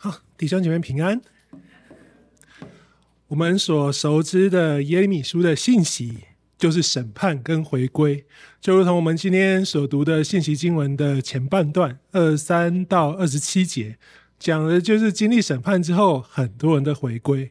[0.00, 1.20] 好，弟兄姐妹平安。
[3.26, 6.18] 我们所熟知的耶利米书的信息，
[6.56, 8.24] 就是审判跟回归，
[8.60, 13.98] 就如同我们今天所读的信息经文的前半段二三到二十七节，
[14.38, 17.50] 讲的就是经历审判之后，很多人的回归。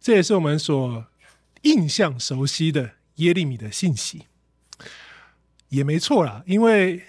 [0.00, 1.06] 这也是我们所
[1.62, 4.22] 印象熟悉的耶利米的信息，
[5.68, 7.00] 也没错啦，因为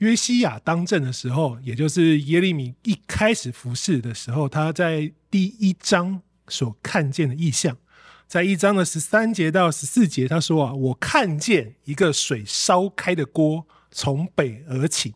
[0.00, 6.20] 约西亚当政的时候，也就是耶利米一开始服侍的时候，他在第一章。
[6.52, 7.76] 所看见的异象，
[8.26, 15.14] 在一章的十三节到十四节，他说啊，我看见一个水烧开的锅从北而起。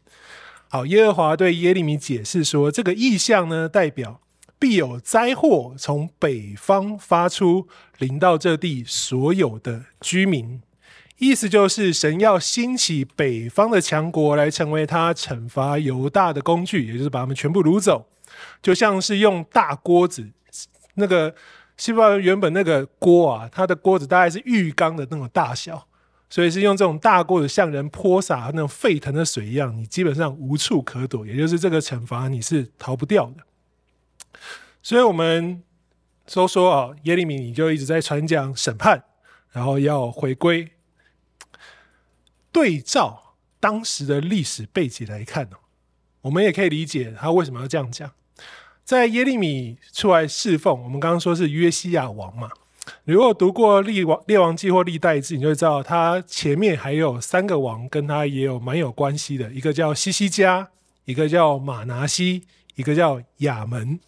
[0.69, 4.21] 好，耶和华对耶利米解释说，这个异象呢，代表
[4.61, 7.67] 必有灾祸从北方发出，
[7.99, 10.63] 临到这地所有的居民。
[11.19, 18.07] 意思就是神要兴起北方的强国来成为他惩罚犹大的工具，也就是把他们全部掳走，
[18.61, 20.29] 就像是用大锅子。
[20.95, 21.35] 那个
[21.77, 25.87] 希伯来原本那个锅啊，它的锅子大概是浴缸的那种大小，
[26.29, 34.41] 所以是用这种大锅子向人泼洒那种沸腾的水一样，你基本上无处可躲，也就是这个惩罚你是逃不掉的。
[34.83, 35.63] 所以我们
[36.33, 39.05] 都说啊，耶利米你就一直在传讲审判，
[39.53, 40.74] 然后要回归。
[42.55, 45.57] 对照当时的历史背景来看呢，
[46.21, 48.09] 我们也可以理解他为什么要这样讲。
[48.85, 52.49] 在耶利米出来侍奉，我们刚刚说是约西亚王嘛。
[53.03, 60.69] 如果读过《列王列王记》或《历代志》，你就会知道他前面还有三个王跟他也有蛮有关系的，一个叫西西家，
[61.07, 62.45] 一个叫马拿西，
[62.77, 63.99] 一个叫亚门。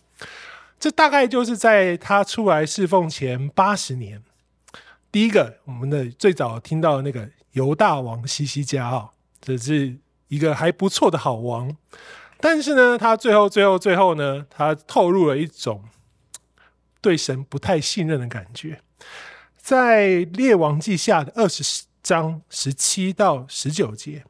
[0.78, 4.22] 这大概就是在他出来侍奉前八十年。
[5.10, 9.96] 第一个，我们的最早听到的那个犹大王西西家啊，这是
[10.28, 11.74] 一个还不错的好王。
[12.38, 15.82] 但是呢，他最后、最后、最后呢，他透露了一种
[17.00, 18.82] 对神不太信任的感觉。
[19.56, 24.24] 在列王记下的二十章十七到十九节，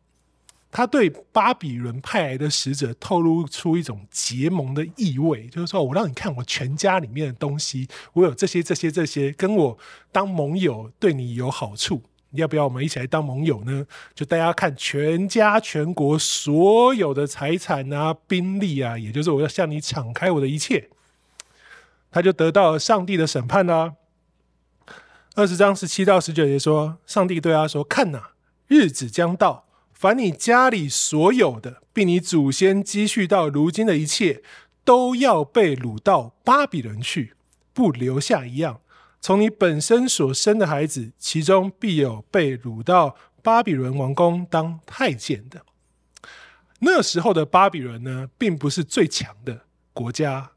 [0.71, 9.77] 他对巴比伦派来的使者透露出一种结盟的意味，就是说我让你看我全家里面的东西，我有这些、这些、这些，跟我
[10.13, 12.01] 当盟友，对你有好处。
[12.37, 13.87] 要不要我们一起来当盟友呢？
[14.15, 20.89] 就大家看全家全国所有的财产啊、兵力啊，也就是我要向你敞开我的一切，
[22.11, 23.95] 他就得到了上帝的审判啦。
[25.35, 28.31] 二十章十七到十九节说，上帝对他说：“看呐，
[28.69, 34.43] 日子将到，凡你家里所有的，并你祖先积蓄到如今的一切，
[34.83, 37.35] 都要被掳到巴比伦去，
[37.75, 38.81] 不留下一样。”
[39.27, 45.67] 从你本身所生的孩子，其中必有被掳到巴比伦王宫当太监的。
[46.79, 50.53] 那时候的巴比伦呢，并不是最强的国家。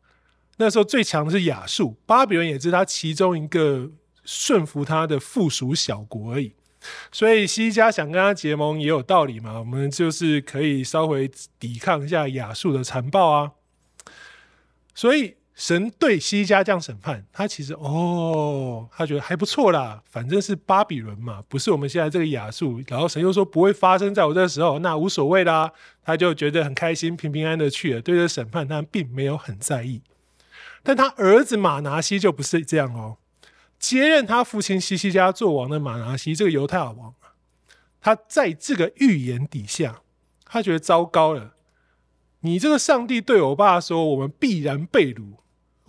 [0.57, 3.90] 那时候最强的是亚述，巴比伦也是他其中一个
[4.24, 6.53] 顺服他的附属小国而已。
[7.12, 13.53] 所以西家想跟他结盟也有道理嘛，我们就是可以稍微抵抗一下亚述的残暴啊。
[14.94, 15.38] 所以。
[15.59, 22.81] 神对西西家这样审判，他其实哦，他觉得还不错啦，反正是巴比伦嘛，不是我们现在这个亚述。
[22.88, 25.69] 然后神又说不会发生在我这个时候，那无所谓啦，
[26.02, 28.02] 他就觉得很开心，平平安安的去了。
[28.02, 30.02] 对这审判，他并没有很在意。
[30.81, 33.18] 但他儿子马拿西就不是这样哦，
[33.78, 37.36] 接任他父亲西西家做王的马拿西，这个犹太王啊，
[38.00, 40.00] 他在这个预言底下，
[40.46, 41.56] 他觉得糟糕了。
[42.40, 45.34] 你这个上帝对我爸说，我们必然被掳。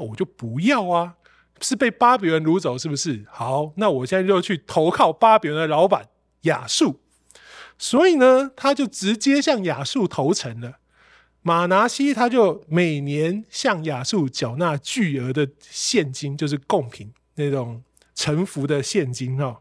[0.00, 1.14] 我就不要啊，
[1.60, 3.24] 是被巴比伦掳走是不是？
[3.30, 6.08] 好，那我现在就去投靠巴比伦的老板
[6.42, 7.00] 亚述。
[7.78, 10.78] 所以呢，他就直接向亚述投诚了。
[11.42, 17.82] 马拿西他就每年向亚述缴纳巨额的现金，就是贡品那种
[18.14, 19.58] 臣服的现金哦。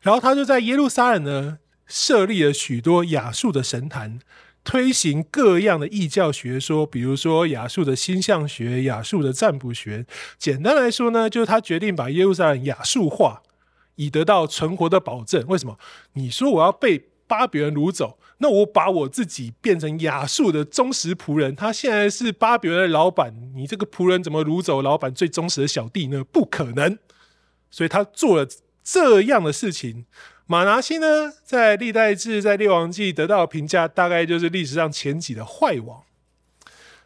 [0.00, 4.20] 然后他就在耶路撒冷呢设立了许多亚述的神坛。
[4.64, 10.06] 推行各样的异教学说，比如说亚述的星象学、亚述的占卜学。
[10.38, 13.42] 简单来说呢，就是他决定把耶路撒冷亚述化，
[13.96, 15.44] 以得到存活的保证。
[15.48, 15.78] 为什么？
[16.12, 21.56] 你说我要被巴比伦掳走，那我把我自己变成亚述的忠实仆人。
[21.56, 26.22] 他现在是巴比伦的老板，你这个仆人怎么掳走老板最忠实的小弟呢？
[26.24, 26.98] 不可能。
[27.70, 28.46] 所以他做了
[28.84, 30.04] 这样的事情。
[30.46, 36.02] 马拿西呢，在历代志、在列王记得到的评价，大概就是历史上前几的坏王。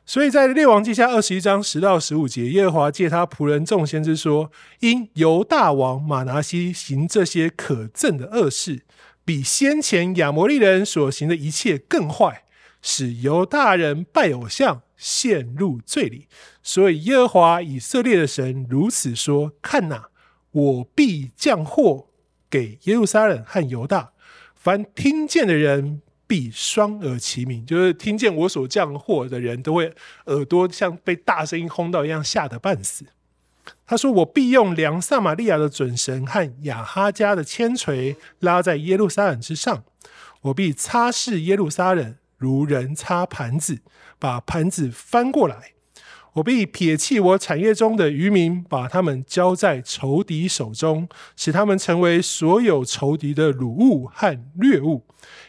[0.05, 8.83] 所以在列王记下二十一章十到十五节，耶和华借他仆人众先知说：因犹大王马拿西行这些可憎的恶事，
[9.25, 12.45] 比先前亚摩利人所行的一切更坏，
[12.81, 16.29] 使犹大人拜偶像，陷入罪里。
[16.63, 20.09] 所以耶和华以色列的神如此说：看哪，
[20.53, 22.07] 我必降祸
[22.57, 24.13] 给耶路撒冷和犹大，
[24.55, 29.93] 凡听见的人必双耳齐鸣，就是听见我所降祸的人都会
[30.25, 33.05] 耳朵像被大声音轰到一样，吓得半死。
[33.87, 39.85] 他说：“我必用量撒玛利亚的准绳和亚哈家的铅锤拉在耶路撒冷之上，
[40.43, 43.81] 我必擦拭耶路撒冷。”如人擦盘子，
[44.19, 45.73] 把盘子翻过来。
[46.37, 55.03] 我必撇弃我产业中的渔民，把他们交在仇敌手中，使他们成为所有仇敌的掳物和掠物。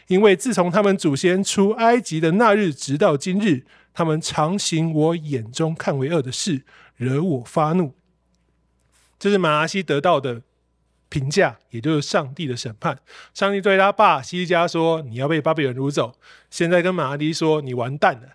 [0.06, 6.62] 因为自从他们祖先出埃及的那日，直到今日，他们常行我眼中看为恶的事，
[6.96, 7.94] 惹我发怒。
[9.18, 10.42] 这是马拿西得到的。
[11.10, 12.98] 评价，也就是上帝的审判。
[13.32, 16.12] 上帝对他爸西西家说：“你要被巴比伦掳走。”
[16.50, 18.28] 现在跟马拿西说：“你完蛋了，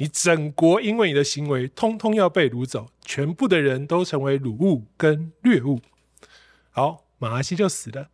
[0.00, 5.82] 你整国因为你的行为，通通要被掳走，全部的人都成为掳物跟掠物。”
[6.72, 8.08] 好，马拿西就死了。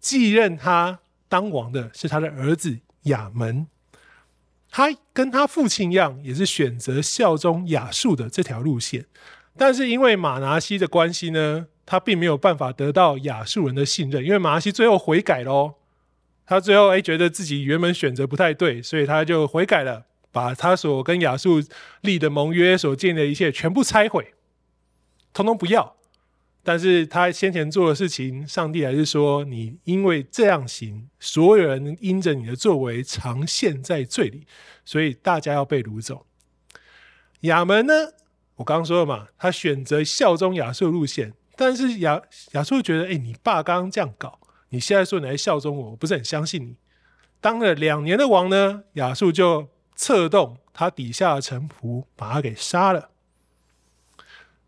[0.00, 0.98] 继任他
[1.28, 3.68] 当王的是他的儿子亚门，
[4.68, 9.06] 他跟他父亲一样，也是选择效忠亚述的这条路线。
[9.56, 15.74] 但是因为马拿西的关系呢，他并没有办法得到亚述人的信任，因为马拿西最后悔改喽。
[16.44, 21.62] 他最后哎，觉得自己原本选择不太对，所以他就悔改了，把他所跟亚述
[22.02, 24.34] 立的盟约、所建的一切全部拆毁，
[25.32, 25.96] 通通不要。
[26.62, 34.46] 但是他先前做的事情，上帝还是说：你因为这样行，所有人因着你的作为常陷在罪里，
[34.84, 36.26] 所以大家要被掳走。
[37.42, 37.94] 亚门呢？
[38.56, 41.32] 我刚刚说了嘛，他选择效忠亚述路线。
[41.56, 42.20] 但是亚
[42.52, 44.38] 亚述觉得，哎、你爸刚刚这样搞，
[44.68, 46.76] 你现在说你来效忠我，我不是很相信你。
[47.40, 53.10] 当了两年的王呢，亚述就策动他底下的臣仆，把他给杀了。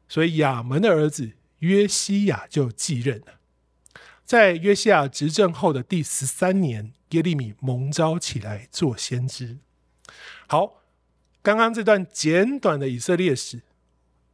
[0.08, 1.30] 所以亚门的儿子
[1.60, 3.38] 约西亚就继任了。
[4.24, 9.58] 在约西亚执政后的第十三年，耶利米蒙召起来做先知。
[10.48, 10.82] 好，
[11.42, 13.62] 刚刚这段简短的以色列史。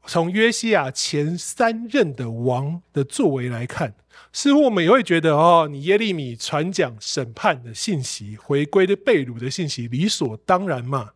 [0.06, 3.94] 从约西亚前三任的王的作为来看，
[4.32, 11.10] 似乎我们也会觉得哦，你耶利米传讲审判的信息、回归的被掳的信息，理所当然嘛。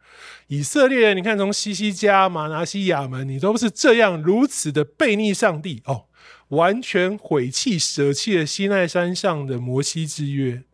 [0.48, 6.06] 以色列人，你看从西西家、马拿西亚们，你都是这样如此的悖逆上帝哦，
[6.48, 10.64] 完全毁弃、舍弃了西奈山上的摩西之约。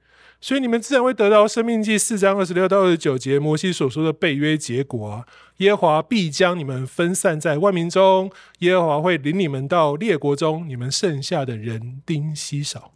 [0.41, 5.27] 所以你们自然会得到《生命记》四章二十六到二十九节摩西所说的背约结果啊。
[5.57, 12.93] 耶和华必将你们分散在万民中，耶和华会领你们到列国中，你们剩下的人丁稀少。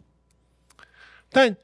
[1.29, 1.57] 但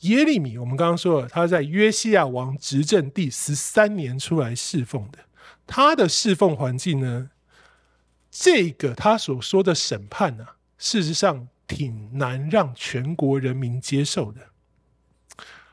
[0.00, 5.18] 耶利米，我们刚刚说了，他在约西亚王执政第十三年出来侍奉的，
[5.66, 7.30] 他的侍奉环境呢，
[8.30, 14.40] 这个他所说的审判呢、啊，事实上挺难让全国人民接受的。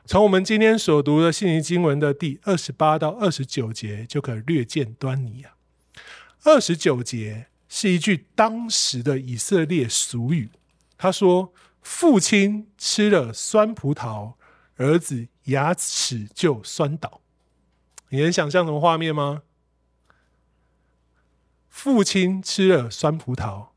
[0.06, 5.56] 从我们今天所读的信息经文的第二十八到二十九节，就可略见端倪啊。
[6.44, 10.48] 二十九节是一句当时的以色列俗语，
[10.96, 14.34] 他说：“父亲吃了酸葡萄，
[14.76, 17.20] 儿子牙齿就酸倒。”
[18.10, 19.42] 你能想象什么画面吗？
[21.68, 23.70] 父亲吃了酸葡萄，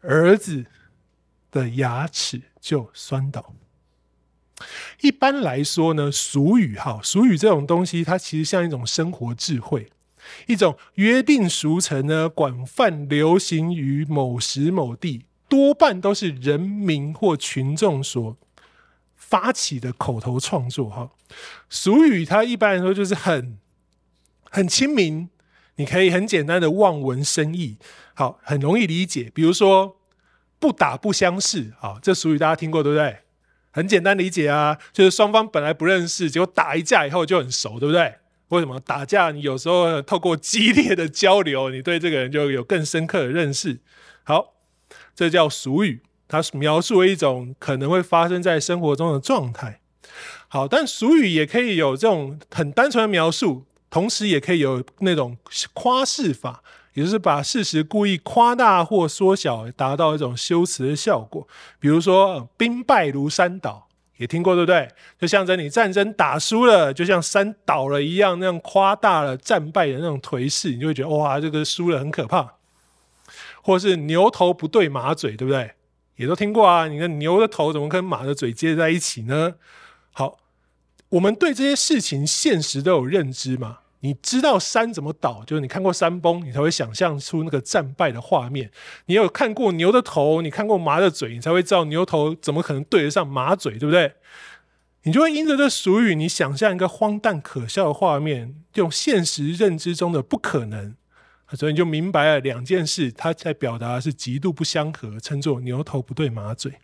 [0.00, 0.64] 儿子
[1.50, 3.54] 的牙齿就酸倒。
[5.00, 9.90] 一般来说呢，俗语哈，俗语这种东西，它其实像一种生活智慧，
[10.46, 18.36] 一种约定俗成呢，广泛流行于某时某地，多半都是人民或群众所
[19.16, 21.10] 发起的口头创作哈。
[21.68, 23.58] 俗语它一般来说就是很
[24.50, 25.28] 很亲民，
[25.76, 27.76] 你可以很简单的望文生义，
[28.14, 29.32] 好，很容易理解。
[29.34, 29.96] 比如说
[30.60, 33.23] “不打不相识”，好，这俗语大家听过对不对？
[33.74, 38.14] 很简单理解啊，就是双方本来不认识，结果打一架以后就很熟，对不对？
[38.50, 39.32] 为什么打架？
[39.32, 43.80] 你有时候透过激烈的交流，你对这个人就有更深刻的认识。
[44.22, 44.54] 好，
[45.12, 49.80] 这叫俗语，它描述了一种可能会发生在生活中的状态。
[50.46, 55.36] 好，但俗语也可以有这种很单纯的描述，同时也可以有那种
[55.72, 56.62] 夸饰法。
[56.94, 61.46] 也就是把事实故意夸大或缩小，达到一种修辞的效果。
[61.78, 64.88] 比如说“兵败如山倒”，也听过对不对？
[65.20, 72.54] 就象征你战争打输了，就像山倒了一样，那样夸大了战败的那种颓势，你就会觉得哇，这个输了很可怕。
[73.60, 75.72] 或是“牛头不对马嘴”，对不对？
[76.16, 76.86] 也都听过啊。
[76.86, 79.54] 你看牛的头怎么跟马的嘴接在一起呢？
[80.12, 80.38] 好，
[81.08, 83.78] 我们对这些事情现实都有认知嘛。
[84.04, 88.70] 你知道山怎么倒，就是你看过山崩，你才会想象出那个战败的画面。
[89.06, 94.12] 你有看过牛的头，你看过马的嘴，你才会知道牛头怎么可能对得上马嘴，对不对？
[95.04, 100.94] 你就会因着这俗语，你想象一个荒诞可笑的画面，用现实认知中的不可能，
[101.54, 106.74] 所以你就明白了两件事，它在表达的是极度不相合，称作牛头不对马嘴。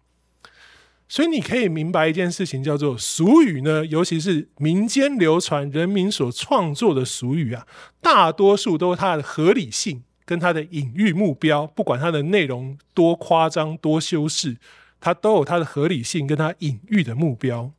[1.10, 7.66] 所以你可以明白一件事情，叫做俗语呢，尤其是民间流传、人民所创作的俗语啊，
[8.00, 14.58] 大多数都是它的合理性跟它的隐喻目标，不管它的内容多夸张、多修饰，
[15.00, 17.72] 它都有它的合理性跟它隐喻的目标。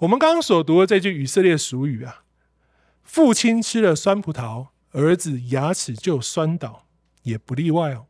[0.00, 2.24] 我们刚刚所读的这句以色列俗语啊，
[3.04, 6.86] 父亲吃了酸葡萄，儿子牙齿就酸倒，
[7.22, 8.06] 也不例外哦。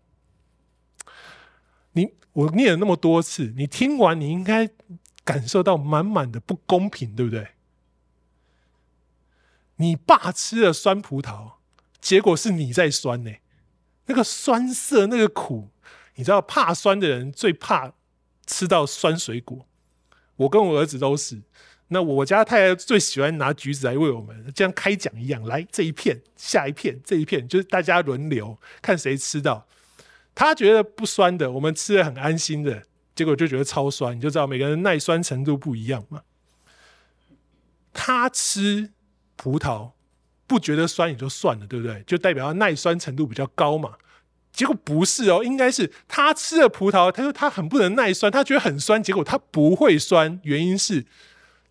[1.93, 4.71] 你我念了那么多次，你听完你应该
[5.25, 7.49] 感受到满满的不公平，对不对？
[9.77, 11.55] 你爸吃了酸葡萄，
[12.01, 13.33] 结果是你在酸呢、
[14.07, 15.71] 那个酸涩，那个苦，
[16.15, 17.93] 你知道怕酸的人最怕
[18.47, 19.67] 吃到酸水果。
[20.37, 21.43] 我跟我儿子都是，
[21.89, 29.67] 那我家太太最喜欢拿橘子来喂我们，就像开奖一样，来这一片，下一片，这一片，就是大家轮流看谁吃到。
[30.35, 32.83] 他觉得不酸的，我们吃得很安心的，
[33.15, 36.23] 结果就觉得超酸，你就知道每个人耐酸程度不一样嘛。
[37.93, 38.91] 他吃
[39.37, 39.93] 葡萄
[40.47, 42.03] 不觉得酸也就算了，对不对？
[42.07, 43.95] 就代表他耐酸程度比较高嘛。
[44.53, 51.07] 结果不是哦，应该是他吃了葡萄，他说他很不能耐酸，他觉得很酸，结果他不会酸，原因是。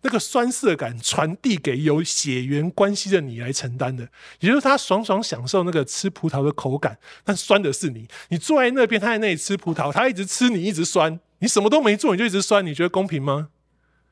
[0.04, 4.08] 那个酸涩感传递给有血缘关系的你来承担的，
[4.40, 8.08] 也就是他爽爽享受那个吃葡萄的口感，但酸的是你。
[8.28, 13.50] 你坐在那边，他在那里吃葡萄，他一直吃，你一直酸，你什么都没做，你就一直酸，你觉得公平吗？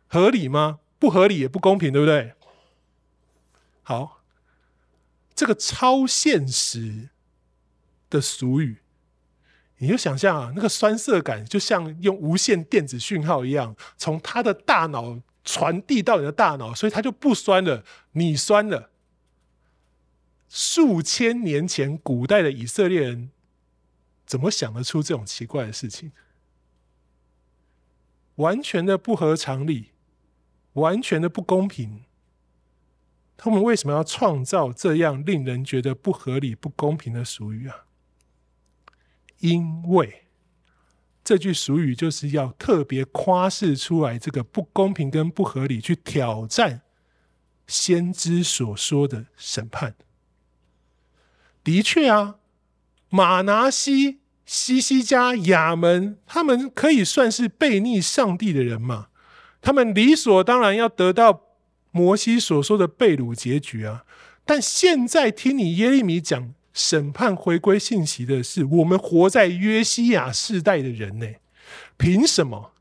[0.07, 0.79] 合理吗？
[1.01, 2.35] 不合理也不公平，对不对？
[3.83, 4.23] 好，
[5.35, 7.09] 这个超现实
[8.09, 8.77] 的俗语，
[9.79, 15.19] 你就想象啊，那个酸涩感就像用无线电子讯号一样，从他的大脑。
[15.45, 17.85] 传递到你的大脑，所以它就不酸了。
[18.13, 18.91] 你酸了。
[20.49, 23.31] 数千年前，古代的以色列人
[24.27, 26.13] 怎么想得出这种奇怪的事情？
[28.37, 29.93] 完全的不合常理，
[30.73, 32.05] 完全的不公平。
[33.37, 37.87] 他们为什么要创造这样令人觉得不合理、不公平的俗语啊？
[39.39, 40.27] 因为。
[41.31, 46.83] 这句俗语就是要特别夸示出来这个不公平跟不合理，去挑战
[47.69, 49.95] 先知所说的审判。
[51.63, 52.35] 的确啊，
[53.11, 59.07] 马拿西、西西家、亚门，他们可以算是悖逆上帝的人嘛？
[59.61, 61.43] 他们理所当然要得到
[61.93, 64.05] 摩西所说的被掳结局啊！
[64.45, 66.53] 但现在听你耶利米讲。
[66.73, 71.27] 审判回归信息的是我们活在约西亚世代的人呢？
[71.97, 72.73] 凭什么？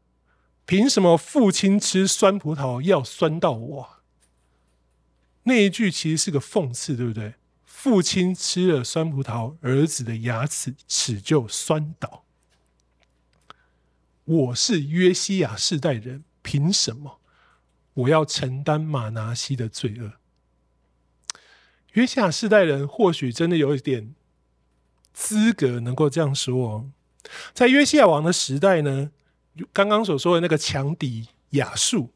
[0.66, 3.90] 凭什么父亲吃酸葡萄要酸到我？
[5.44, 7.34] 那一句其实是个讽刺，对不对？
[7.64, 12.26] 父亲吃了酸葡萄，儿子的牙齿齿就酸倒。
[14.26, 17.20] 我是约西亚世代人，凭什么
[17.94, 20.19] 我要承担马拿西的罪恶？
[21.94, 24.14] 约西亚世代人或许真的有一点
[25.14, 26.86] 资格能够这样说哦。
[27.54, 29.12] 在约西亚王的时代呢，
[29.74, 32.12] 刚刚所说的那个强敌亚述，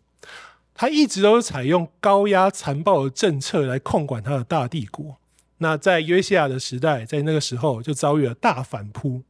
[0.74, 5.18] 他一直都是采用高压残暴的政策来控管他的大帝国。
[5.58, 9.24] 那在约西亚的时代，在那个时候就遭遇了大反扑，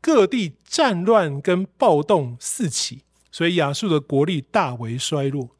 [0.00, 5.50] 各地战乱跟暴动四起，所以亚述的国力大为衰落。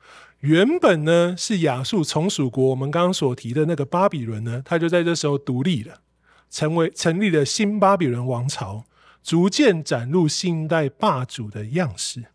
[0.44, 6.02] 原本呢是亚述从属国，我们刚刚所提的那个巴比伦呢，他就在这时候独立了，
[6.50, 8.84] 成为成立了新巴比伦王朝，
[9.22, 12.26] 逐渐展露新一代霸主的样式。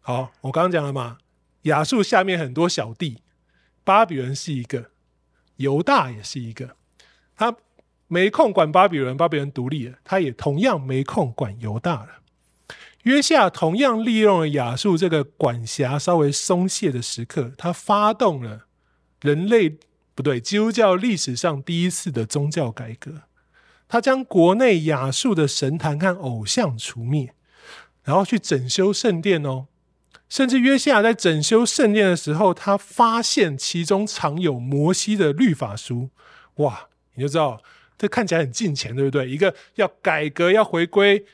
[0.00, 1.18] 好，我刚刚讲了嘛，
[1.62, 3.22] 亚述下面很多小弟，
[3.82, 4.92] 巴比伦是一个，
[5.56, 6.76] 犹大也是一个，
[7.34, 7.56] 他
[8.06, 12.10] 没空管巴比伦，巴比伦独立了，他也同样没空管犹大了。
[13.06, 18.66] 约西亚同样利用了亚述这个管辖稍微松懈的时刻，他发动了
[19.20, 19.78] 人类
[20.12, 23.22] 不对，基督教历史上第一次的宗教改革。
[23.86, 27.32] 他将国内亚述的神坛和偶像除灭，
[28.02, 29.68] 然后去整修圣殿哦。
[30.28, 36.10] 甚至约西亚在整修圣殿的时候，他发现其中藏有摩西的律法书。
[36.56, 37.62] 哇，你就知道
[37.96, 39.30] 这看起来很近前，对不对？
[39.30, 41.24] 一个要改革、要回归。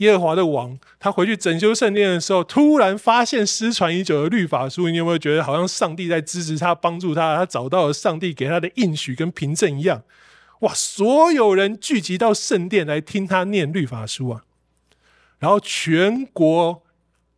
[0.00, 7.36] 耶和华的王，他回去整修圣殿的时候，突然发现失传已久的律法书，你有没有觉得好像上帝在支持他、帮助他？
[7.36, 10.02] 他找到了上帝给他的应许跟凭证一样。
[10.60, 10.72] 哇！
[10.74, 14.42] 所有人聚集到圣殿来听他念律法书啊，
[15.38, 16.82] 然后全国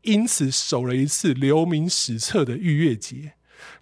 [0.03, 3.35] 因此守了一次留名史册的逾越节。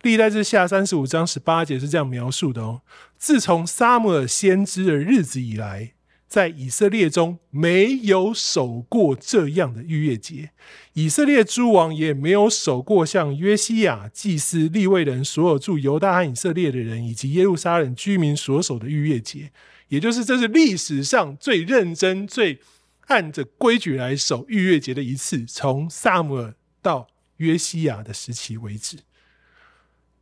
[0.02, 2.82] 历代志下三十五章十八节是这样描述的哦：
[3.18, 5.92] 自从撒母耳先知的日子以来。
[6.30, 10.52] 在以色列中没有守过这样的逾越节，
[10.92, 19.50] 以色列诸王也没有守过像约西亚祭司、利未人、所有住犹大和以色列的人以及耶路撒冷居民所守的逾越节，
[19.88, 22.60] 也就是这是历史上最认真、最
[23.08, 27.08] 按着规矩来守逾越节的一次，从撒母耳到
[27.38, 28.98] 约西亚的时期为止。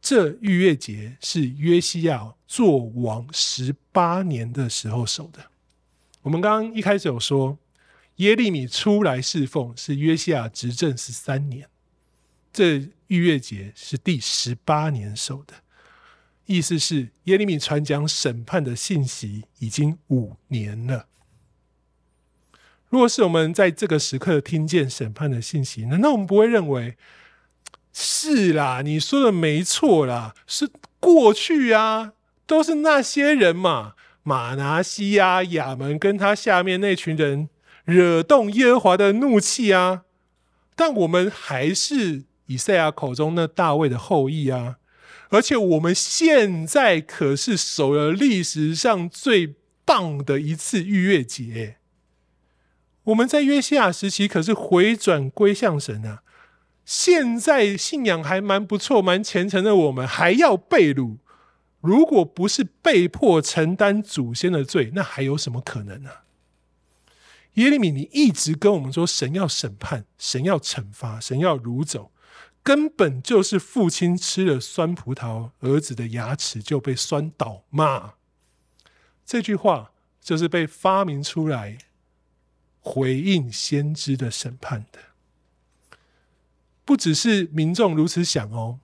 [0.00, 5.50] 这逾越节是约西亚做王十八年的时候守的。
[6.28, 7.56] 我们刚刚一开始有说，
[8.16, 11.66] 耶利米出来侍奉是约西亚执政十三年，
[12.52, 15.54] 这逾越节是第十八年守的，
[16.44, 21.06] 意思是耶利米传讲审判的信息已经五年了。
[22.90, 26.98] 如果是我们在这个时刻听见审判的信息，难道我们不会认为
[27.94, 28.82] 是啦？
[28.82, 30.68] 你说的没错啦，是
[31.00, 32.12] 过去啊，
[32.46, 33.94] 都是那些人嘛。
[34.28, 37.48] 马拿西亚、亚门跟他下面那群人
[37.86, 40.02] 惹动耶和华的怒气啊！
[40.76, 44.76] 但我们还是以赛亚口中那大卫的后裔啊！
[45.30, 49.54] 而且我们现在可是守了历史上最
[49.86, 51.76] 棒的一次逾越节。
[53.04, 56.22] 我们在约西亚时期可是回转归向神啊！
[56.84, 61.16] 现在信仰还蛮不错、蛮虔诚的，我们还要被掳。
[61.80, 66.10] 如果不是被迫承担祖先的罪，那还有什么可能呢？
[67.54, 72.12] 耶利米，你一直跟我们说，神要审判，神要惩罚，神要掳走，
[72.62, 78.14] 根本就是父亲吃了酸葡萄，儿子的牙齿就被酸倒嘛。
[79.24, 81.78] 这句话就是被发明出来
[82.80, 84.98] 回应先知的审判的，
[86.84, 88.80] 不只是民众如此想哦。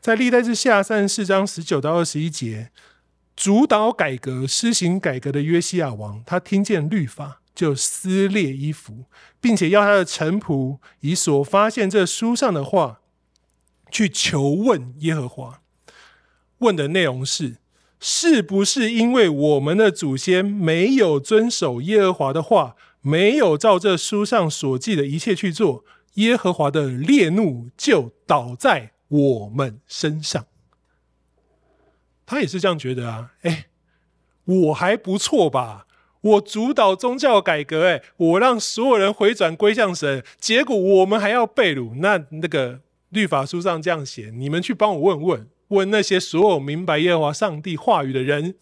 [0.00, 2.70] 在历代志下三十四章十九到二十一节，
[3.36, 9.04] 主导改革、施行改革的约西亚王，他听见律法就撕裂衣服，
[9.40, 13.00] 并且要他的臣仆以所发现这书上的话
[13.90, 15.60] 去求问耶和华。
[16.58, 17.56] 问的内容是：
[17.98, 30.46] 是不是因为我们的祖先没有遵守耶和华的话，没有照这书上所记的一切去做，耶和华的烈怒就倒在我们身上，
[32.24, 33.32] 他也是这样觉得啊。
[33.42, 33.66] 哎，
[34.44, 35.86] 我还不错吧？
[36.22, 41.94] 我主导宗教改革，哎，我让所有人回转归向神，结果我们还要被掳。
[41.96, 48.54] 那那个律法书上这样写，你们去帮我问问，问那些所有明白耶和华上帝话语的人，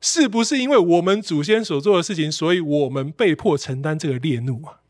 [0.00, 4.80] 是不是因为我们祖先所做的事情，所以我们被迫承担这个烈怒啊？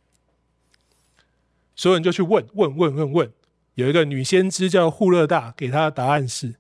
[1.77, 3.33] 所有人就去问问问问问。
[3.74, 6.54] 有一个女先知叫户勒大，给她的答案是：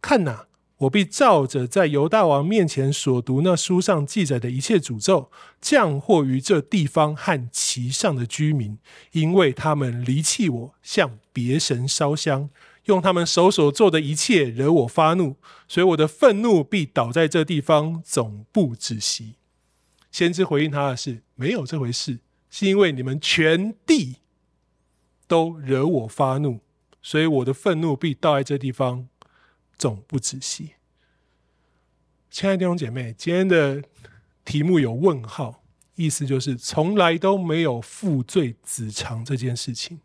[0.00, 0.46] 看哪，
[0.78, 8.78] 我必照着在犹大王面前所读那书上记载的一切诅咒，降祸于这地方和其上的居民，
[9.12, 12.48] 因为他们离弃我，向别神烧香，
[12.84, 19.34] 用他们手所做的一切惹我发怒，所以我的愤怒必倒在这地方，总不止息。
[20.12, 22.20] 先知回应他的是：没有这回事，
[22.50, 24.18] 是因为你们全地。
[25.32, 26.60] 都惹我发怒，
[27.00, 29.08] 所以我的愤怒必倒在这地方，
[29.78, 30.72] 总不止息。
[32.30, 33.82] 亲爱的弟兄姐妹，今天的
[34.44, 35.64] 题目有问号，
[35.94, 40.00] 意思就是从来都没有父罪子偿这件事情。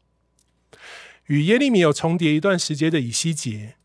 [1.26, 3.76] 与耶利米有重叠一段时间的以西结，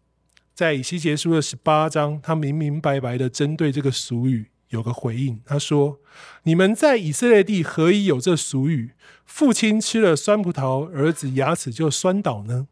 [0.55, 4.52] 在以西结书的十八章，他明明白白的针对这个俗语。
[4.73, 6.01] 有个回应，他说
[6.45, 8.93] ：“你们在以色列地何以有这俗语？
[9.27, 12.67] 父亲吃了酸葡萄，儿子牙齿就酸倒呢？”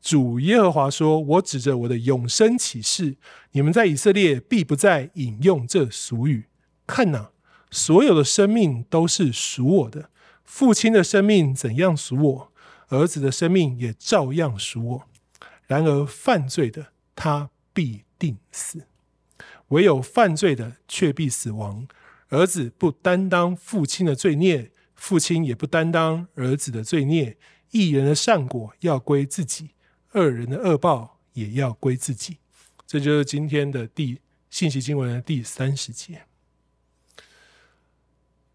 [0.00, 3.16] 主耶和华说：“我指着我的永生起誓，
[3.52, 6.44] 你们在以色列必不再引用这俗语。
[6.86, 7.30] 看哪，
[7.70, 10.10] 所有的生命都是属我的，
[10.44, 12.52] 父亲的生命怎样属我，
[12.88, 15.08] 儿子的生命也照样属我。
[15.66, 18.82] 然而犯罪的，他必定死。”
[19.68, 21.86] 唯有犯罪的，却必死亡。
[22.28, 27.36] 儿子不担当父亲的罪孽，父亲也不担当儿子的罪孽。
[27.70, 29.70] 一人的善果要归自己，
[30.12, 32.38] 二人的恶报也要归自己。
[32.86, 36.22] 这就是今天的第信息经文的第三十节。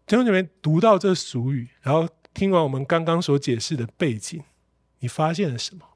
[0.06, 4.42] 弟兄姐妹读到这俗语，然后听完我们刚刚所解释的背景，
[4.98, 5.93] 你发现了什么？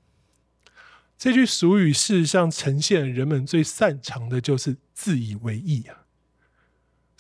[1.19, 6.07] 这句俗语事实上呈现人们最擅长的就是自以为意啊，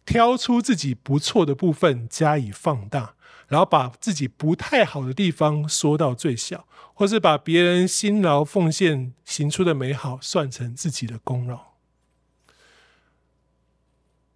[0.06, 3.16] 挑出自己不错的部分加以放大，
[3.48, 11.72] 然后把自己不太好的地方缩到最小，或是把别人辛劳奉献行出的美好算成自己的功劳。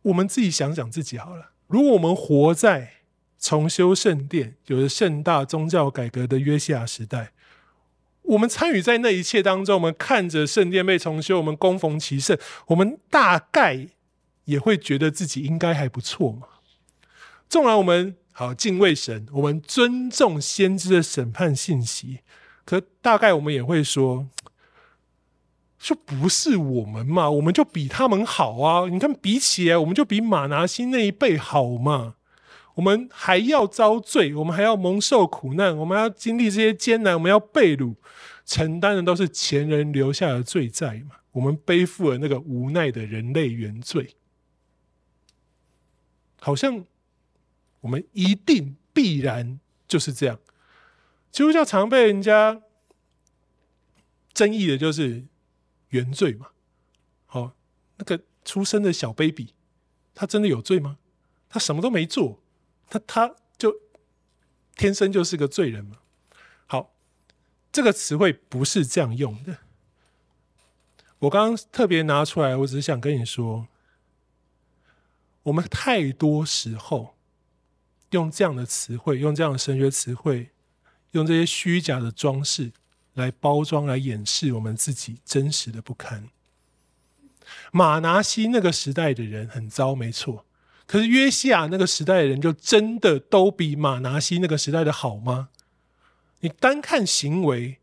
[0.03, 2.95] 我们自己想想自己好了，如果我们活在
[3.39, 7.33] 重修圣殿、有着盛大宗教改革的约西亚时代，
[8.23, 13.89] 我们参与在那一切当中，我们看着圣殿被重修，我们恭逢其盛，我们大概
[14.45, 16.47] 也会觉得自己应该还不错嘛。
[17.49, 22.21] 纵然我们好敬畏神，我们尊重先知的审判信息，
[22.65, 24.29] 可大概我们也会说，
[25.79, 28.89] 就不是我们嘛，我们就比他们好啊！
[28.89, 32.15] 你看比起来，我们就比马拿西那一辈好嘛。
[32.75, 37.95] 我们还要遭罪，我们还要蒙受苦难，我们要经历这些艰难，我们要被掳，
[38.45, 41.17] 承担的都是前人留下的罪债嘛。
[41.33, 44.17] 我们背负了那个无奈的人类原罪，
[46.41, 46.85] 好像。
[47.83, 49.59] 我们一定必然
[49.89, 50.39] 就是这样。
[51.33, 52.63] 基督教常被人家
[54.33, 55.25] 争议的就是
[55.89, 56.51] 原罪嘛。
[57.27, 57.57] 好，
[57.97, 59.55] 那个出生的小 baby，
[60.15, 60.99] 他真的有罪吗？
[61.49, 62.41] 他什么都没做，
[62.93, 63.75] 他他就
[64.77, 65.97] 天生就是个罪人嘛。
[66.67, 66.93] 好，
[67.73, 69.59] 这个词汇不是这样用的。
[71.21, 73.69] 我刚刚特别拿出来，我只是想跟你说，
[75.45, 77.17] 我们太多时候。
[78.11, 80.51] 用这样的词汇，用这样的神学词汇，
[81.13, 82.71] 用这些虚假的装饰
[83.15, 86.29] 来包装、来掩饰我们自己真实的不堪。
[87.73, 90.45] 马拿西那个时代的人很糟，没错。
[90.93, 95.49] 可是约西亚那个时代的人，就真的都比马拿西那个时代的好吗？
[96.41, 97.79] 你单看行为，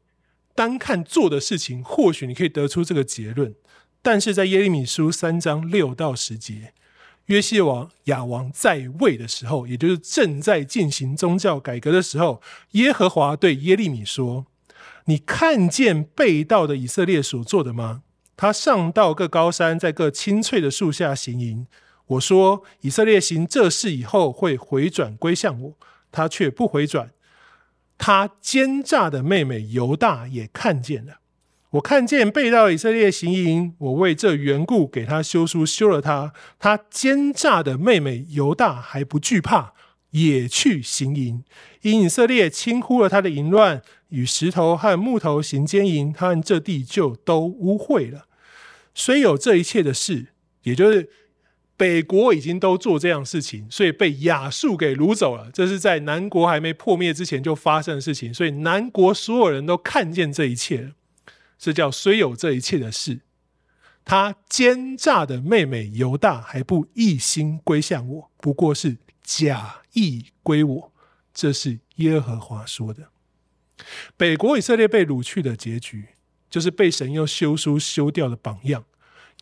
[0.53, 3.55] 单看做的事情，或许你可以得出这个结论。
[4.03, 6.73] 但是在耶利米书三章六到十节。
[7.25, 12.43] 约西王亚王在位的时候，也就是正在进行宗教改革的时候，
[12.73, 14.45] 耶和华对耶利米说
[15.05, 18.03] ：“你看见被盗的以色列所做的吗？
[18.37, 21.65] 他上到各高山，在各青翠的树下行营。
[22.09, 25.77] 我说以色列行这事以后会回转归向我，
[26.11, 27.11] 他却不回转。
[27.97, 31.15] 他奸诈的妹妹犹大也看见了。”
[31.73, 36.33] 我看见背道以色列行营，我为这缘故给他休书，休了他。
[36.57, 39.73] 他奸诈的妹妹犹大还不惧怕，
[40.09, 41.43] 也去行营。
[41.83, 48.25] 因以色列轻忽了他的淫乱，与石头和木头行奸淫，他和这地就都污秽了。
[48.95, 50.29] 虽有这一切的事，
[50.63, 51.07] 也就是
[51.79, 55.49] 北国已经都做这样事情，所以被亚述给掳走了。
[55.49, 60.91] 这是在南国还没破灭之前就发生的事情，所以南国所有人都看见这一切了。
[61.57, 63.21] 这叫虽有这一切的事，
[64.03, 70.91] 他奸诈的妹妹犹大还不一心归向我，不过是假意归我。
[71.33, 73.07] 这是耶和华说的。
[74.17, 76.09] 北国以色列被掳去的结局，
[76.49, 78.83] 就是被神用休书休掉的榜样。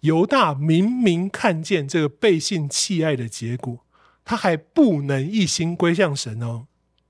[0.01, 3.85] 犹大明明看见这个背信弃爱的结果，
[4.23, 6.67] 他还不能一心归向神哦，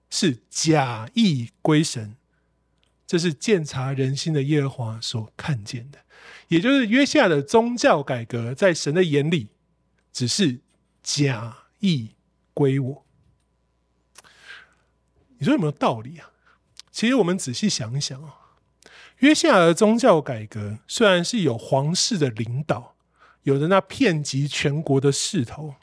[0.09, 2.15] 是假意归神。
[3.05, 5.99] 这是鉴察人心的耶和华所看见的，
[6.49, 9.47] 也就是约西亚的宗教改革，在神的眼里
[10.11, 10.59] 只是
[11.01, 12.11] 假意
[12.53, 13.05] 归我。
[15.37, 16.31] 你说有没有道理啊？
[16.91, 18.33] 其实我们仔细想一想啊，
[19.19, 22.95] 约西亚的宗教改革虽然是有皇室的领导，
[23.43, 25.75] 有着那遍及全国的势头，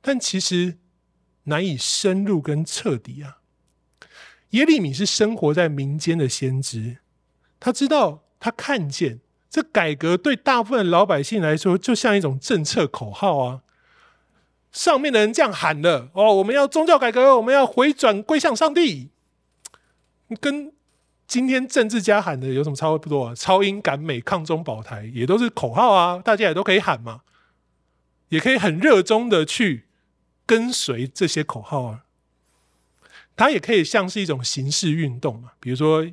[0.00, 0.76] 但其实
[1.44, 3.38] 难以深入跟彻底啊。
[4.50, 6.98] 耶利米是生活在民间的先知，
[7.58, 13.62] 他知道，他看见这改革对大部分老百姓来说，就像一种政策口号啊。
[14.70, 19.10] 上面的人这样喊的哦，我们要宗教改革，我们要回转归向上帝，
[20.40, 20.72] 跟
[21.26, 23.34] 今天政治家喊的有什么差不多啊？
[23.34, 27.22] 超英赶美、抗中保台，也都是口号啊，大家也都可以喊嘛，
[28.28, 29.86] 也可以很热衷的去
[30.46, 32.04] 跟随这些口号啊。
[33.36, 36.06] 它也可以像是一种形式运动嘛，比如说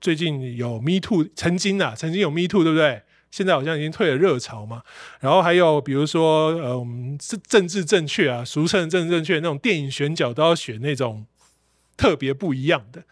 [0.00, 3.02] 最近有 Me Too，曾经啊，曾经有 Me Too，对不对？
[3.30, 4.82] 现在好像已经退了热潮嘛。
[5.20, 11.26] 然后还有比如说，呃，我们政政治正确啊，俗称政治正确那种电影选角都要选那种
[11.96, 13.02] 特别不一样的。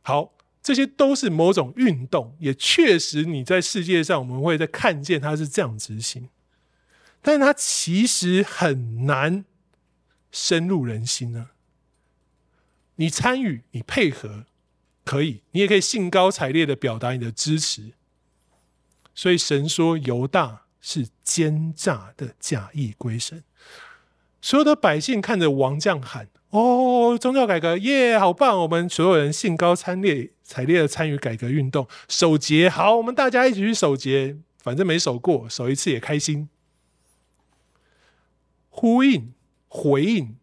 [0.00, 6.28] 好，这些都是某种运动，也确实你在世界上我们会在看见它是这样执行，
[7.22, 9.44] 但是它其实很难
[10.30, 11.50] 深入人心呢？
[12.96, 14.44] 你参与，你配合，
[15.04, 17.92] 可以，你也可以兴高采烈的表达你的支持。
[19.14, 23.42] 所以神说犹大是奸诈的假意归神。
[24.42, 36.48] 所有的百姓看着王将喊：“哦，宗教改革耶，好棒！”我们所有人兴高采烈、采烈的参与改革运动，守节好，我们大家一起去守节，反正没守过，守一次也开心。
[38.68, 39.32] 呼应、
[39.68, 40.36] 回应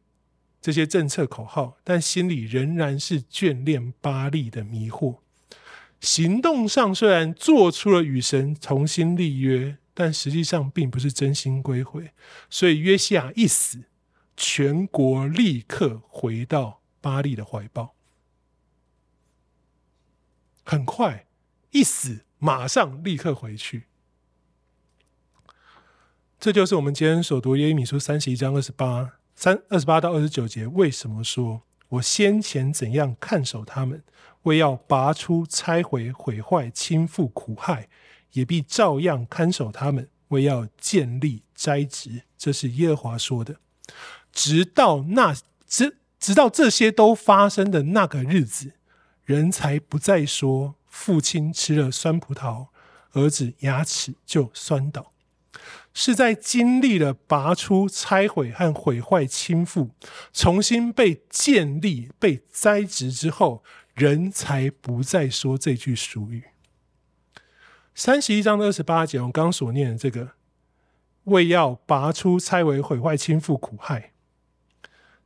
[0.61, 5.17] 这些政策口号，但心里仍然是眷恋巴力的迷惑。
[5.99, 9.77] 行动上虽然做出了与神重新立约。
[9.99, 12.11] 但实际上并不是真心归回，
[12.51, 13.79] 所以约西亚一死，
[14.37, 17.95] 全国立刻回到巴力的怀抱。
[20.63, 21.25] 很快
[21.71, 23.87] 一死，马上立刻回去。
[26.39, 30.67] 这就是我们今天所读耶米书三十一章二十八三二十八到二十九节。
[30.67, 34.03] 为什么说我先前怎样看守他们，
[34.43, 37.89] 为要拔出、拆毁、毁坏、倾覆、苦害？
[38.33, 42.21] 也必照样看守他们，为要建立栽植。
[42.37, 43.59] 这是耶和华说的。
[44.37, 45.35] 直到那
[45.67, 48.73] 直直到这些都发生的那个日子，
[49.25, 52.67] 人才不再说父亲吃了酸葡萄，
[53.13, 55.11] 儿子牙齿就酸倒。
[55.91, 59.89] 是在经历了拔出、拆毁和毁坏、倾覆，
[60.31, 63.63] 重新被建立、被栽植之后，
[63.95, 66.43] 人才不再说这句俗语。
[67.95, 70.33] 三十一章的二十八节，我刚刚所念的这个，
[71.23, 74.11] 为要拔出、拆毁、毁坏、倾覆、苦害，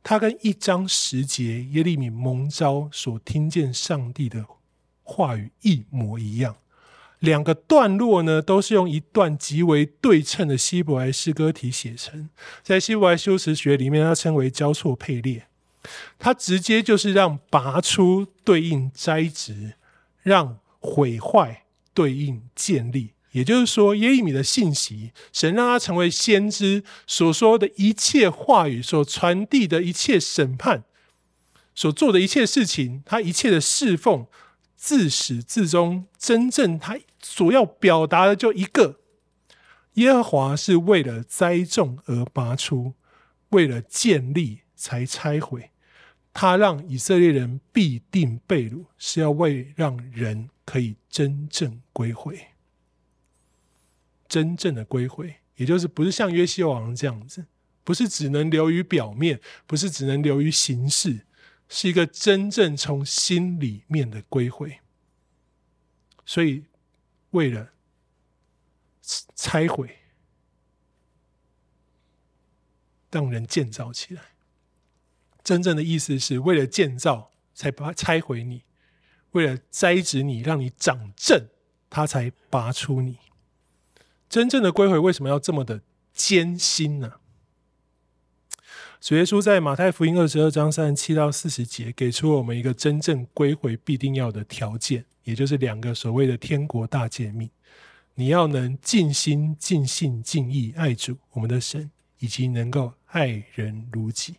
[0.02, 4.46] 它跟一章十节耶利米蒙召所听见上帝的
[5.02, 6.56] 话语一模一样。
[7.20, 12.28] 两个段落呢，都是用一段极为对称的希伯来诗歌体写成，
[12.62, 15.46] 在希伯来修辞学里面，它称为交错配列。
[16.18, 19.74] 它直接就是让拔出对应栽植，
[20.22, 21.60] 让毁坏。
[21.94, 30.84] 对应建立，也就是说，耶利米的信息，神让他成为先知所说的一切话语，所传递的一切审判，
[31.74, 34.26] 所做的一切事情，他一切的侍奉，
[34.76, 39.00] 自始至终，真正他所要表达的就一个：
[39.94, 42.94] 耶和华是为了栽种而拔出，
[43.50, 45.70] 为了建立才拆毁。
[46.34, 52.40] 他让以色列人必定被掳，是要为让人可以真正归回，
[54.32, 57.44] 真正的归回，也就是不是像约西王这样子，
[57.84, 61.26] 不是只能流于表面，不是只能流于形式，
[61.68, 64.80] 是一个真正从心里面的归回。
[66.24, 66.64] 所以，
[67.32, 67.72] 为了
[69.36, 69.98] 拆毁，
[73.10, 74.22] 让人建造起来。
[75.44, 78.62] 真正的意思是为了建造，才把它拆毁你；
[79.32, 81.50] 为了栽植你，让你长正，
[81.90, 83.18] 他才拔出你。
[84.32, 85.82] 真正的归回为什么要这么的
[86.14, 87.16] 艰辛呢？
[88.98, 97.50] 主耶稣在马太福音二十二章三十七到四十节，给出我们一个真正归回必定要的条件，也就是两个所谓的天国大诫命：
[98.14, 104.36] 你要能尽心、尽性、尽意爱主我们的神，以及能够爱人如己。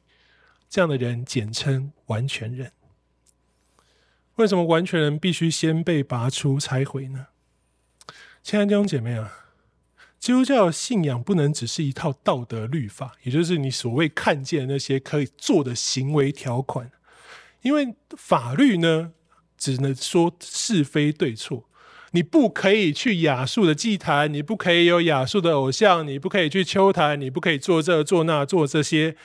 [0.68, 2.72] 这样的人简称完全人。
[4.38, 7.28] 为什么完全人必须先被拔出、拆毁呢？
[8.42, 9.32] 亲爱的弟兄姐妹啊，
[10.24, 16.90] 基督教信仰不能只是一套道德律法，也就是你所谓看见那些可以做的行为条款。
[17.62, 19.12] 因为法律呢，
[19.58, 21.66] 只能说是非对错。
[22.12, 29.18] 你不可以去亚述的祭坛，你不可以有亚述的偶像，你不可以去丘坛，你不可以做这做那做这些。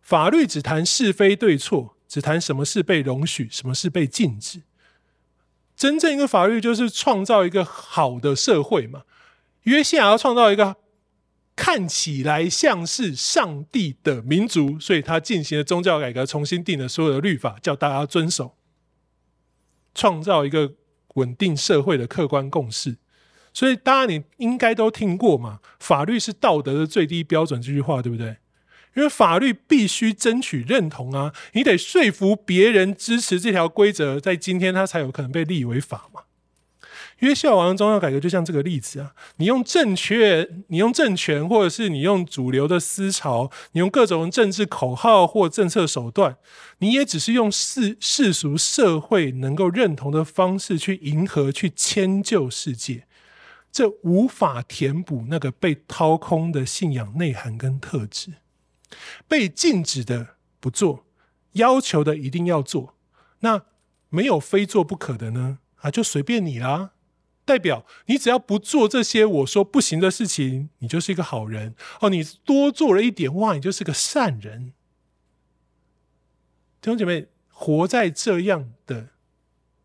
[0.00, 4.62] 法律只谈是非对错，只谈什么是被容许，什么是被禁止。
[5.76, 9.02] 真正一个法律就是创造一个好的社会嘛。
[9.64, 10.76] 约西亚要创造一个
[11.54, 18.56] 看起来像是上帝的民族，所以他进行了宗教改革，重新定了所有的律法，叫大家遵守，
[19.94, 20.74] 创造一个
[21.14, 22.96] 稳定社会的客观共识。
[23.52, 28.38] 所以，大家你应该都听过嘛，“法律是道德的最低标准”这句话，对不对？
[28.96, 36.23] 因为法律必须争取认同啊，你得说服别人支持这条规则，在今天它才有可能被立为法嘛。
[37.20, 46.36] 约西亚王的宗教改革就像这个例子啊，你用正确，你用政权，或者是你用主流的思潮，你用各种政治口号或政策手段，
[46.78, 53.06] 你也只是用世世俗社会能够认同的方式去迎合、去迁就世界，
[53.70, 58.32] 这无法填补那个被掏空的信仰内涵跟特质。
[59.26, 61.04] 被禁止的不做，
[61.52, 62.94] 要求的一定要做。
[63.40, 63.62] 那
[64.08, 65.58] 没有非做不可的呢？
[65.76, 66.92] 啊，就随便你啦。
[67.44, 72.08] 代表你只要不做这些我说不行的事情，你就是一个好人哦。
[72.08, 74.72] 你多做了一点，哇，你就是个善人。
[76.80, 79.10] 弟兄姐妹，活在这样的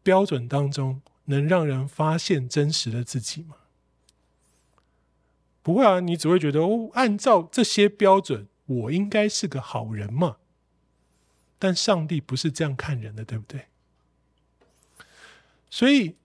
[0.02, 3.56] 标准当中，能让人发现真实的自己吗？
[5.62, 10.38] 不会啊，你只会觉得哦，按照这些标准，我应该是个好人嘛。
[11.58, 13.66] 但上帝不是这样看人的，对不对？
[15.70, 16.16] 所以。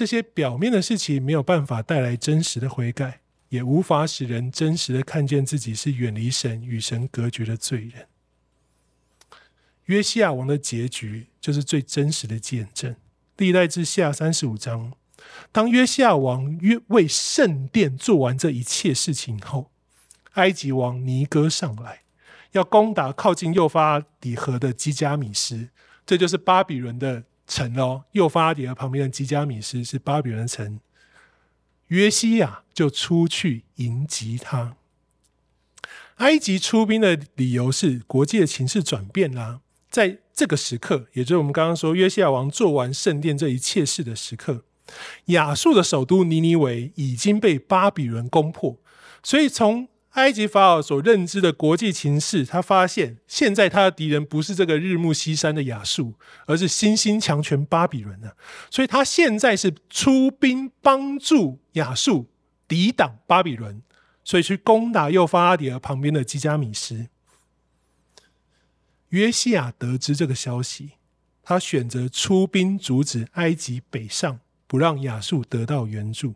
[0.00, 8.06] 这些表面的事情没有办法带来真实的悔改，也无法使人真实的看见自己是远离神、与神隔绝的罪人。
[9.84, 12.96] 约西亚王的结局就是最真实的见证。
[13.36, 14.94] 历代志下三十五章，
[15.52, 19.70] 当约西亚王约为圣殿做完这一切事情后，
[20.32, 22.04] 埃及王尼哥上来，
[22.52, 25.68] 要攻打靠近幼发底河的基加米斯，
[26.06, 27.24] 这就是巴比伦的。
[27.50, 30.78] 城哦，幼发拉底河旁边的吉加米斯是巴比伦城。
[31.88, 34.76] 约西亚就出去迎击他。
[36.18, 39.60] 埃及出兵的理由是国际的情势转变啦、
[39.90, 44.62] 在这个时刻，也就是我们刚刚说约西亚王做完圣殿这一切事的时刻，
[45.26, 48.78] 亚述的首都尼尼微已经被巴比伦攻破，
[49.24, 56.14] 所以从埃及法老所认知的国际情势，他发现现在他的敌人不是这个日暮西山的亚述，
[56.46, 58.32] 而是新兴强权巴比伦呢。
[58.70, 62.28] 所以他现在是出兵帮助亚述
[62.66, 63.82] 抵挡巴比伦，
[64.24, 67.06] 所以去攻打幼发拉底河旁边的基加米斯。
[69.10, 70.92] 约西亚得知这个消息，
[71.42, 76.34] 他选择出兵阻止埃及北上，不让亚述得到援助。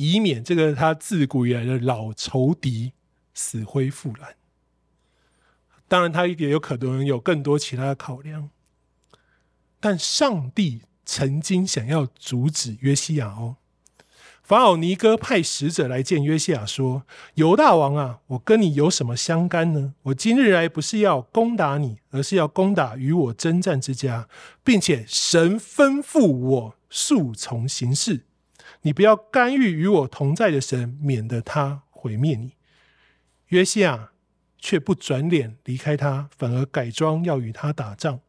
[0.00, 2.94] 以免这个他自古以来的老仇敌
[3.34, 4.34] 死灰复燃。
[5.86, 8.48] 当然，他也有可能有更多其他的考量。
[9.78, 13.56] 但上帝曾经想要阻止约西亚哦。
[14.42, 17.04] 法老尼哥派使者来见约西亚，说
[17.36, 19.94] ：“犹大王啊，我跟你有什么相干呢？
[20.04, 24.28] 我今日来不是要攻打你，而是要攻打与我征战之家，
[24.64, 28.24] 并且神吩咐我速从行事。”
[28.82, 32.54] 你不要干预与我同在的神，免得他毁灭你。
[33.48, 34.12] 约西亚
[34.58, 38.20] 却不转脸离开他，反而改装要与他打仗。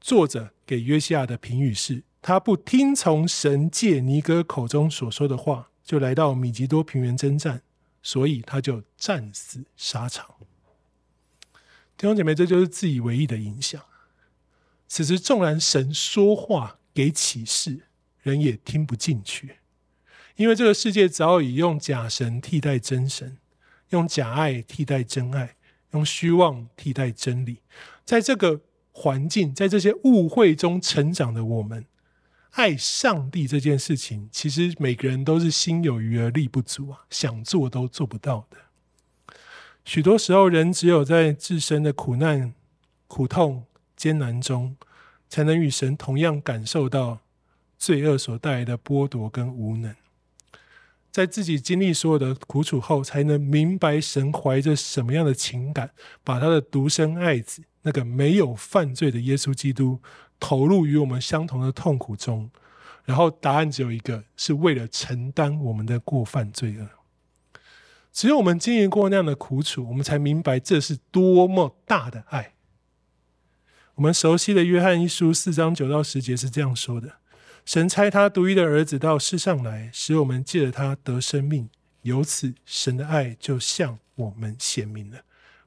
[0.00, 7.62] 作者给约西亚的评语是：他不听从神借尼哥口中所说的话，就来到米吉多平原征战，
[8.02, 10.28] 所以他就战死沙场。
[11.96, 13.80] 弟兄姐妹，这就是自以为意的影响。
[14.86, 17.86] 此时纵然神说话给启示。
[18.22, 19.56] 人也听不进去，
[20.36, 23.36] 因为这个世界早已用假神替代真神，
[23.90, 25.56] 用假爱替代真爱，
[25.90, 27.58] 用虚妄替代真理。
[28.04, 28.60] 在这个
[28.92, 31.84] 环境，在这些误会中成长的我们，
[32.52, 38.56] 爱上帝这件事情，其实每个人都是心有余而力不足啊，想做都做不到的。
[39.84, 42.54] 许多时候，人只有在自身的苦难、
[43.08, 43.64] 苦痛、
[43.96, 44.76] 艰难中，
[45.28, 47.18] 才能与神同样感受到。
[47.82, 49.92] 罪恶所带来的剥夺跟无能，
[51.10, 55.90] 在自己经历所有的苦楚后，才能明白神怀着什么样的情感，
[56.22, 59.98] 把他的独生爱子，那个没有犯罪的耶稣基督，
[60.38, 62.48] 投入与我们相同的痛苦中。
[63.04, 66.88] 然后答案只有一个，是为了承担我们的过犯罪恶。
[68.12, 72.52] 只有我们经历过那样的苦楚，我们才明白这是多么大的爱。
[73.96, 77.16] 我们熟悉的约翰一书四章九到十节是这样说的。
[77.64, 81.70] 神差他独一的儿子到世上来，使我们借着他得生命。
[82.02, 85.22] 由此，神的爱就向我们显明了。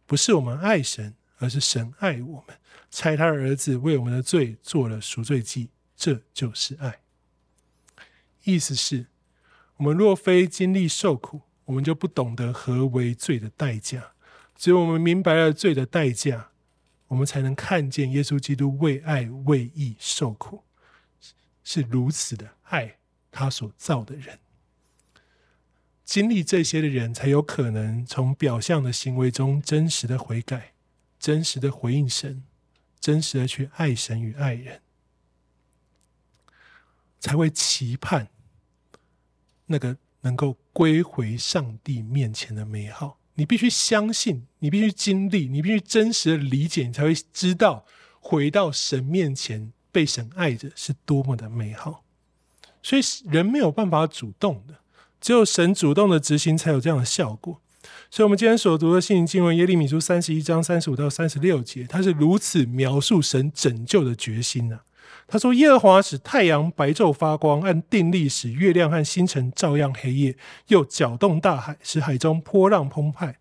[0.06, 2.58] 不是我们爱神，而是神爱我们，
[2.92, 5.70] 差他的儿子为我们的罪做了赎罪祭。
[5.96, 7.00] 这就是爱。
[8.44, 9.08] 意思是，
[9.78, 14.12] 我们若非经历受苦，我们就不懂得何为罪的代价。
[14.58, 16.50] 只有我们明白了罪的代价，
[17.08, 20.65] 我们才能看见耶稣基督为爱为义受苦。
[21.66, 22.96] 是如此的爱
[23.32, 24.40] 他所造的人，
[26.06, 30.74] 经历这些的人才有可能从表象的行为中真实的悔改，
[31.20, 32.44] 真实的回应神，
[33.00, 34.82] 真实的去爱神与爱人，
[37.20, 38.30] 才会期盼
[39.66, 43.20] 那个能够归回上帝面前的美好。
[43.34, 47.86] 你必须相信，你必须经历，你必须真实的理解，你才会知道
[48.20, 49.74] 回到神面前。
[49.96, 52.04] 被神爱着是多么的美好，
[52.84, 54.74] 所以人没有办法主动的，
[55.22, 57.62] 只有神主动的执行才有这样的效果。
[58.12, 64.82] 所以，我们今天所读的信经文耶利米书三十一章三十五到三十六节，他是如此描述神拯救的决心呢、
[65.28, 70.36] 他说：“耶和华使太阳白昼发光，按定力使月亮和星辰照样黑夜，
[70.68, 73.38] 又搅动大海，使海中波浪澎湃。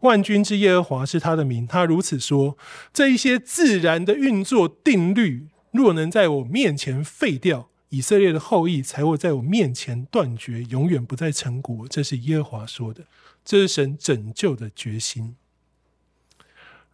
[0.00, 1.66] 万军之耶和华是他的名。
[1.66, 2.56] 他如此说：
[2.92, 11.86] 这一些自然的运作定律，若能在我面前废掉，以色列的后裔才会在我面前断绝，永远不再成国。
[11.86, 13.04] 这是耶和华说的。”
[13.44, 15.36] 这是神拯救的决心。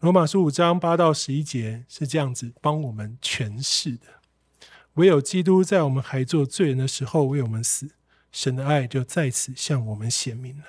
[0.01, 4.21] 罗马书五章八到十一节是这样子帮我们诠释的：
[4.95, 7.93] 唯有基督在我们还做罪人的时候为我们死，
[8.31, 10.65] 神的爱就在此向我们显明了。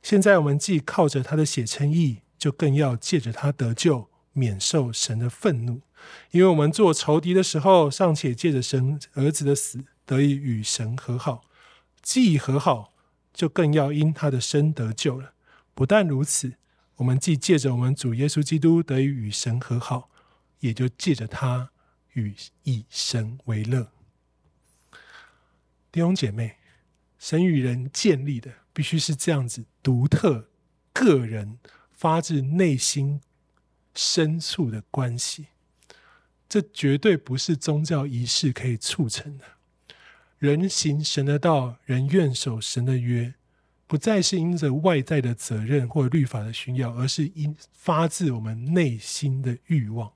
[0.00, 4.09] 现在我们既靠着他的血称义，就更要借着他得救，
[4.40, 5.82] 免受神的愤怒。
[6.30, 11.44] 因为我们做仇敌的时候，尚且借着神儿子的死得以与神和好，
[12.00, 12.94] 既已和好。
[13.32, 15.32] 就更要因他的生得救了。
[15.72, 16.54] 不但如此，
[16.96, 20.10] 我们既借着我们主耶稣基督得以与神和好，
[20.58, 21.70] 也就借着他
[22.14, 22.34] 与
[22.64, 23.92] 以神为乐。
[25.92, 26.56] 弟兄姐妹，
[27.18, 30.48] 神与人建立的必须是这样子独特、
[30.92, 31.58] 个人、
[31.92, 33.20] 发自内心
[34.02, 35.48] 深处的关系，
[36.48, 39.44] 这绝对不是宗教仪式可以促成的。
[40.38, 43.34] 人行神的道，人愿守神的约，
[43.86, 50.10] 不再是因着外在的责任或律法的需要，而是因发自我们内心的欲望。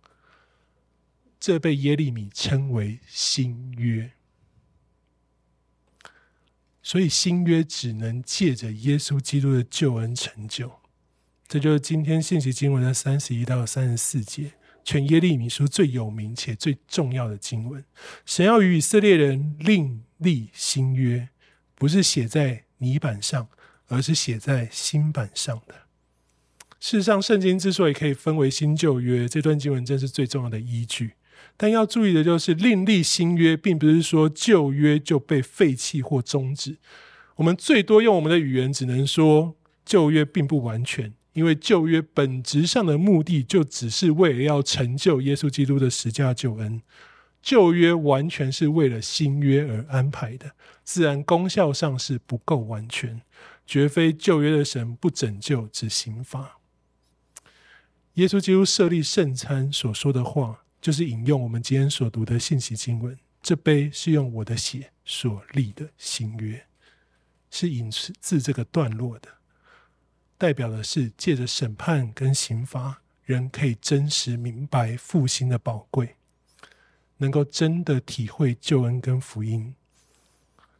[1.38, 4.12] 这被耶利米称为新约，
[6.82, 10.80] 所以新约只能借着耶稣基督的救恩成就。
[11.46, 14.52] 这就是今天信息经文的三十一到三十四节。
[14.86, 17.82] 全耶利米书最有名且最重要的经文，
[18.26, 21.30] 神要与以色列人另立新约，
[21.74, 23.48] 不是写在泥板上，
[23.88, 25.74] 而是写在新板上的。
[26.78, 31.12] 事实上，圣经之所以可以分为新旧约，这段经文正是最重要的依据。
[31.56, 36.76] 但要注意的就是，另立新约，并不是说旧约就被废弃或终止。
[37.36, 41.14] 我们最多用我们的语言，只能说旧约并不完全。
[41.34, 46.80] 因为旧约本质上的目的就只是为了要成就耶稣基督的十架救恩，
[47.42, 53.20] 旧约完全是为了新约而安排的，自然功效上是不够完全，
[53.66, 56.58] 绝非旧约的神不拯救只刑罚。
[58.14, 66.64] 耶稣基督设立圣餐所说的话，就是引用我们今天所读的信息经文：这杯是用我的血所立的新约，
[67.50, 69.28] 是引自这个段落的。
[70.36, 76.16] 代表的是借着审判跟刑罚，人可以真实明白复兴的宝贵，
[77.18, 79.74] 能够真的体会救恩跟福音。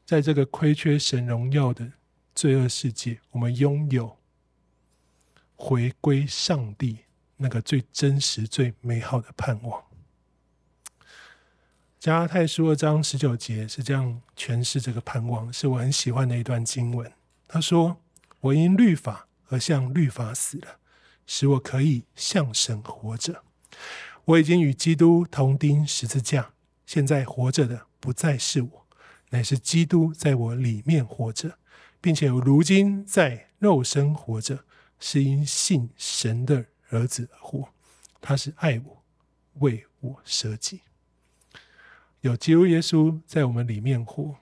[0.04, 1.92] 在这个亏缺神荣耀的
[2.34, 4.18] 罪恶世界，我们拥有
[5.56, 6.98] 回归上帝
[7.36, 9.82] 那个最真实、最美好的盼望。
[11.98, 17.10] 加拉太书二章十九节是这样诠释这个盼望，是我很喜欢的一段经文。
[17.48, 17.96] 他说
[18.40, 20.80] ：“我因律法。”而向律法死了，
[21.28, 23.44] 使我可以向神活着。
[24.24, 28.86] 我已经与基督同钉十字架，现在活着的不再是我，
[29.30, 31.56] 乃是基督在我里面活着，
[32.00, 34.64] 并且我如今在肉身活着，
[34.98, 37.68] 是因信神的儿子而活。
[38.20, 39.04] 他是爱我，
[39.60, 40.80] 为我舍己。
[42.22, 44.34] 有基督耶稣在我们里面活，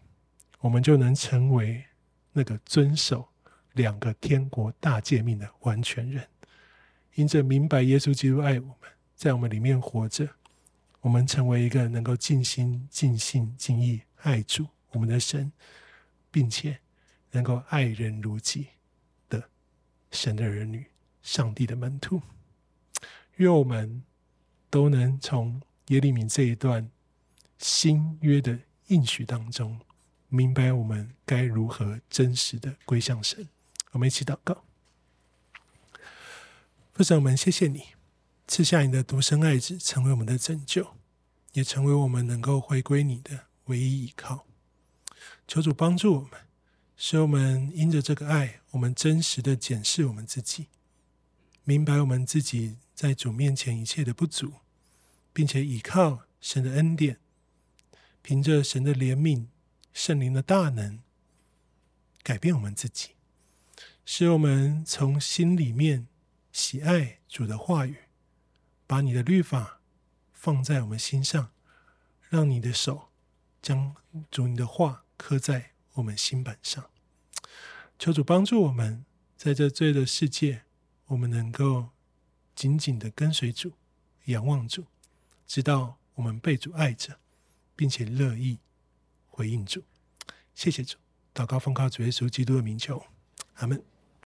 [0.61, 1.85] 我们就能成为
[2.33, 3.29] 那个遵守。
[3.75, 6.27] 两个天国大诫命的完全人，
[7.15, 8.77] 因着明白耶稣基督爱我们，
[9.15, 10.29] 在我们里面活着，
[11.01, 15.51] 我们成为一个能够尽心、尽性、尽意爱主我们的神，
[16.31, 16.79] 并且
[17.31, 18.67] 能够爱人如己
[19.29, 19.43] 的
[20.11, 20.85] 神的儿女、
[21.23, 22.21] 上帝的门徒。
[23.37, 24.03] 愿我们
[24.69, 26.89] 都能从耶利米这一段
[27.59, 28.59] 新约的
[28.89, 29.81] 应许当中，
[30.29, 33.49] 明白我们该如何真实的归向神。
[33.93, 34.65] 我们一起祷告，
[36.93, 37.89] 父神，我们谢谢你
[38.47, 40.97] 赐下你的独生爱子，成为我们的拯救，
[41.53, 44.47] 也成为我们能够回归你的唯一依靠。
[45.47, 46.41] 求主帮助我们，
[46.97, 50.69] 使我们因着这个爱，我们真实的检视我们自己，
[51.65, 54.55] 明白我们自己在主面前一切的不足，
[55.35, 57.19] 并且依靠神的恩典，
[58.23, 59.49] 凭着神的怜悯、
[59.93, 61.01] 圣灵的大能，
[62.23, 63.11] 改变我们自己。
[64.05, 66.09] 使我们从心里面
[66.53, 67.97] 喜爱主的话语，
[68.87, 69.81] 把你的律法
[70.33, 71.51] 放在我们心上，
[72.29, 73.11] 让你的手
[73.63, 73.95] 将
[74.31, 76.91] 主你的话刻在我们心板上。
[77.99, 79.05] 求主帮助我们，
[79.37, 80.65] 在这罪的世界，
[81.07, 81.91] 我们能够
[82.57, 83.73] 紧紧的跟随主，
[84.25, 84.85] 仰望主，
[85.47, 87.19] 直到我们被主爱着，
[87.77, 88.59] 并且乐意
[89.29, 89.85] 回应主。
[90.55, 90.99] 谢谢主，
[91.33, 93.07] 祷告奉靠主耶稣基督的名求，
[93.55, 93.92] 阿门。